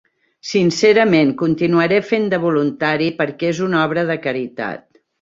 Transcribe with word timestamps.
Sincerament, 0.51 1.33
continuaré 1.43 2.01
fent 2.13 2.27
de 2.33 2.41
voluntari 2.49 3.13
perquè 3.23 3.55
és 3.55 3.65
una 3.71 3.87
obra 3.87 4.09
de 4.13 4.21
caritat. 4.29 4.87